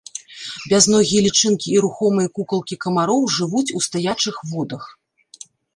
[0.71, 4.83] Бязногія лічынкі і рухомыя кукалкі камароў жывуць у стаячых водах.